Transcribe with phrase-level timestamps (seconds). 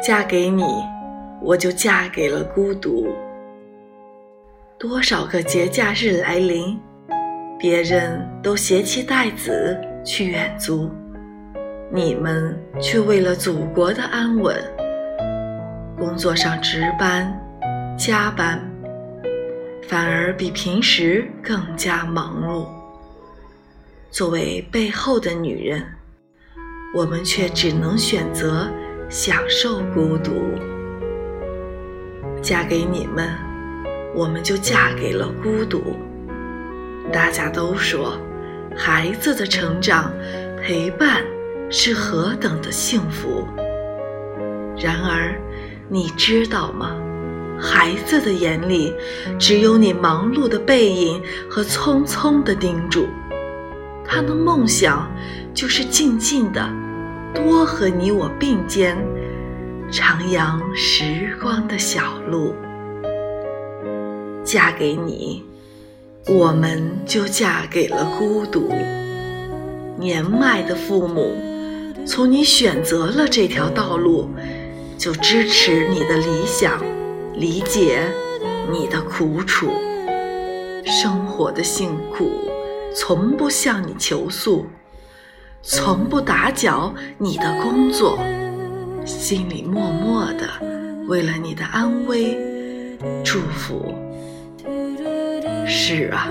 [0.00, 0.64] 嫁给你，
[1.42, 3.08] 我就嫁给了孤独。
[4.78, 6.78] 多少个节假日来临，
[7.58, 10.88] 别人都携妻带子去远足，
[11.92, 14.56] 你们却为了祖国的安稳，
[15.98, 17.36] 工作上值班、
[17.98, 18.60] 加班，
[19.88, 22.66] 反而比平时更加忙碌。
[24.12, 25.84] 作为背后的女人，
[26.94, 28.68] 我们却只能选择。
[29.08, 30.52] 享受孤独，
[32.42, 33.26] 嫁给你们，
[34.14, 35.96] 我们就嫁给了孤独。
[37.10, 38.18] 大家都说，
[38.76, 40.12] 孩子的成长
[40.62, 41.24] 陪伴
[41.70, 43.48] 是何等的幸福。
[44.76, 45.34] 然而，
[45.88, 46.94] 你知道吗？
[47.58, 48.94] 孩子的眼里
[49.38, 53.08] 只有你忙碌的背影和匆匆的叮嘱，
[54.04, 55.10] 他的梦想
[55.54, 56.70] 就是静静的。
[57.34, 58.96] 多和你我并肩，
[59.90, 62.54] 徜徉时光的小路。
[64.44, 65.44] 嫁给你，
[66.26, 68.72] 我们就嫁给了孤独。
[69.98, 71.34] 年迈的父母，
[72.06, 74.28] 从你选择了这条道路，
[74.96, 76.82] 就支持你的理想，
[77.34, 78.02] 理解
[78.70, 79.70] 你的苦楚。
[80.84, 82.30] 生活的辛苦，
[82.94, 84.66] 从不向你求诉。
[85.62, 88.18] 从不打搅你的工作，
[89.04, 90.48] 心里默默的
[91.06, 92.38] 为了你的安危
[93.24, 93.94] 祝福。
[95.66, 96.28] 是啊，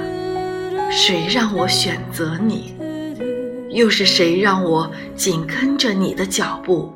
[0.90, 2.76] 谁让我选择你？
[3.70, 6.92] 又是谁让我紧跟着你的脚步？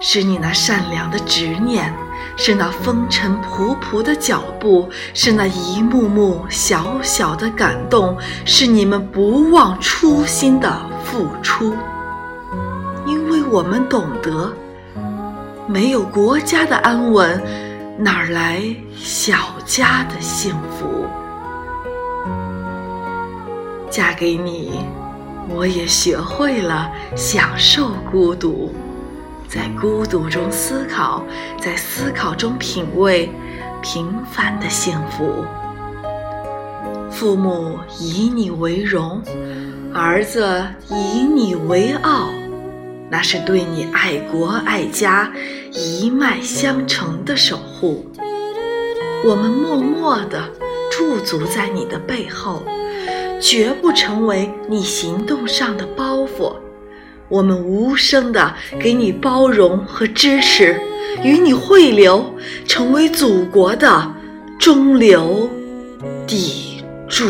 [0.00, 1.92] 是你那善良的执念。
[2.36, 11.76] 是那风尘仆仆的脚步，是那一幕幕小小的感动，是你们不忘初心的付出。
[13.06, 14.52] 因为我们懂得，
[15.68, 17.40] 没有国家的安稳，
[17.96, 18.60] 哪来
[18.96, 21.06] 小家的幸福？
[23.88, 24.80] 嫁给你，
[25.48, 28.74] 我也学会了享受孤独。
[29.54, 31.22] 在孤独中思考，
[31.60, 33.30] 在思考中品味
[33.80, 35.44] 平凡的幸福。
[37.08, 39.22] 父母以你为荣，
[39.94, 42.30] 儿子以你为傲，
[43.08, 45.32] 那是对你爱国爱家
[45.70, 48.10] 一脉相承的守护。
[49.24, 50.50] 我们默默地
[50.90, 52.64] 驻足在你的背后，
[53.40, 56.56] 绝不成为你行动上的包袱。
[57.34, 60.78] 我们无声的给你包容和支持，
[61.24, 62.32] 与你汇流，
[62.64, 64.14] 成为祖国的
[64.56, 65.50] 中流
[66.28, 67.24] 砥柱。